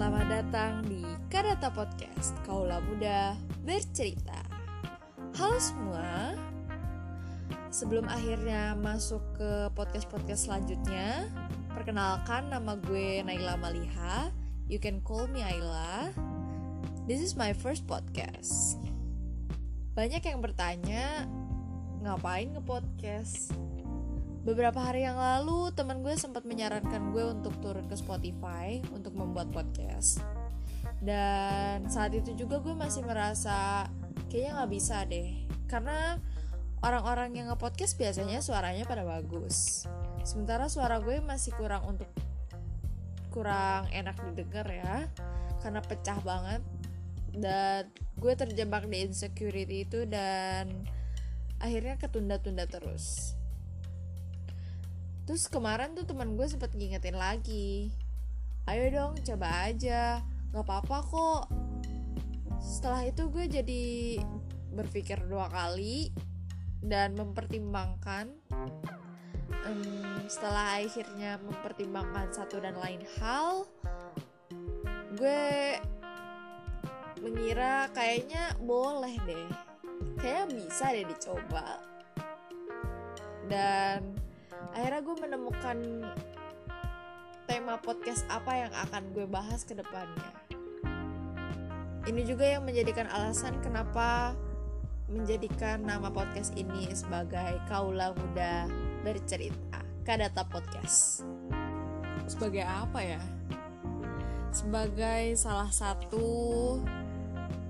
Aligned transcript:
datang 0.00 0.80
di 0.88 1.04
Kadata 1.28 1.68
Podcast 1.68 2.32
Kaula 2.48 2.80
Muda 2.80 3.36
Bercerita. 3.68 4.40
Halo 5.36 5.60
semua. 5.60 6.32
Sebelum 7.68 8.08
akhirnya 8.08 8.72
masuk 8.80 9.20
ke 9.36 9.68
podcast-podcast 9.76 10.48
selanjutnya 10.48 11.28
Perkenalkan 11.76 12.48
nama 12.48 12.80
gue 12.80 13.20
Naila 13.20 13.60
Maliha. 13.60 14.32
You 14.72 14.80
can 14.80 15.04
call 15.04 15.28
me 15.28 15.44
Ayla. 15.44 16.16
This 17.04 17.20
is 17.20 17.36
my 17.36 17.52
first 17.52 17.84
podcast. 17.84 18.80
Banyak 19.92 20.24
yang 20.24 20.40
bertanya 20.40 21.28
Ngapain 22.00 22.56
nge-podcast? 22.56 23.52
Beberapa 24.40 24.80
hari 24.80 25.04
yang 25.04 25.20
lalu 25.20 25.68
teman 25.76 26.00
gue 26.00 26.16
sempat 26.16 26.48
menyarankan 26.48 27.12
gue 27.12 27.24
untuk 27.28 27.52
turun 27.60 27.84
ke 27.84 27.92
Spotify 27.92 28.80
untuk 28.88 29.12
membuat 29.12 29.52
podcast. 29.52 30.24
Dan 30.96 31.84
saat 31.92 32.16
itu 32.16 32.32
juga 32.32 32.56
gue 32.56 32.72
masih 32.72 33.04
merasa 33.04 33.84
kayaknya 34.32 34.56
nggak 34.56 34.70
bisa 34.72 35.04
deh. 35.04 35.44
Karena 35.68 36.16
orang-orang 36.80 37.36
yang 37.36 37.52
nge-podcast 37.52 38.00
biasanya 38.00 38.40
suaranya 38.40 38.88
pada 38.88 39.04
bagus. 39.04 39.84
Sementara 40.24 40.72
suara 40.72 41.04
gue 41.04 41.20
masih 41.20 41.52
kurang 41.60 41.84
untuk 41.84 42.08
kurang 43.28 43.92
enak 43.92 44.16
didengar 44.32 44.64
ya. 44.72 45.04
Karena 45.60 45.84
pecah 45.84 46.16
banget. 46.24 46.64
Dan 47.28 47.92
gue 48.16 48.32
terjebak 48.32 48.88
di 48.88 49.04
insecurity 49.04 49.84
itu 49.84 50.08
dan 50.08 50.88
akhirnya 51.60 52.00
ketunda-tunda 52.00 52.64
terus 52.64 53.36
Terus 55.30 55.46
kemarin 55.46 55.94
tuh 55.94 56.02
teman 56.02 56.34
gue 56.34 56.42
sempet 56.42 56.74
ngingetin 56.74 57.14
lagi. 57.14 57.86
Ayo 58.66 58.90
dong 58.90 59.14
coba 59.22 59.70
aja. 59.70 60.26
Gak 60.50 60.66
apa-apa 60.66 61.06
kok. 61.06 61.42
Setelah 62.58 63.06
itu 63.06 63.30
gue 63.30 63.46
jadi 63.46 63.82
berpikir 64.74 65.22
dua 65.30 65.46
kali 65.46 66.10
Dan 66.82 67.14
mempertimbangkan. 67.14 68.26
Um, 69.70 70.26
Setelah 70.26 70.82
akhirnya 70.82 71.38
mempertimbangkan 71.46 72.34
satu 72.34 72.58
dan 72.58 72.74
lain 72.74 73.06
hal 73.22 73.70
Gue 75.14 75.78
mengira 77.22 77.86
kayaknya 77.94 78.58
boleh 78.58 79.14
deh. 79.30 79.46
Kayaknya 80.18 80.46
bisa 80.58 80.90
deh 80.90 81.06
dicoba. 81.06 81.78
Dan 83.46 84.29
akhirnya 84.72 85.00
gue 85.02 85.16
menemukan 85.18 85.78
tema 87.50 87.74
podcast 87.82 88.22
apa 88.30 88.66
yang 88.66 88.72
akan 88.88 89.02
gue 89.10 89.26
bahas 89.26 89.66
ke 89.66 89.74
depannya. 89.74 90.30
Ini 92.06 92.22
juga 92.24 92.46
yang 92.46 92.64
menjadikan 92.64 93.10
alasan 93.12 93.60
kenapa 93.60 94.32
menjadikan 95.10 95.82
nama 95.82 96.06
podcast 96.08 96.54
ini 96.54 96.86
sebagai 96.94 97.58
Kaula 97.66 98.14
Muda 98.14 98.70
Bercerita, 99.02 99.82
Kadata 100.06 100.46
Podcast. 100.46 101.26
Sebagai 102.30 102.62
apa 102.62 103.02
ya? 103.02 103.22
Sebagai 104.54 105.34
salah 105.34 105.70
satu 105.74 106.78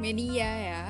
media 0.00 0.48
ya 0.48 0.84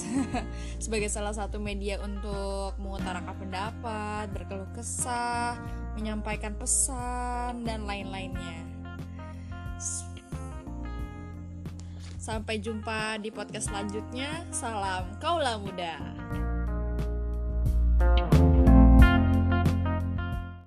sebagai 0.84 1.08
salah 1.12 1.34
satu 1.34 1.60
media 1.60 2.00
untuk 2.00 2.76
mengutarakan 2.80 3.34
pendapat, 3.36 4.24
berkeluh 4.32 4.68
kesah, 4.72 5.58
menyampaikan 5.98 6.56
pesan, 6.56 7.66
dan 7.66 7.84
lain-lainnya. 7.84 8.64
Sampai 12.22 12.62
jumpa 12.62 13.18
di 13.18 13.34
podcast 13.34 13.66
selanjutnya. 13.66 14.46
Salam 14.54 15.10
kaulah 15.18 15.58
muda. 15.58 15.98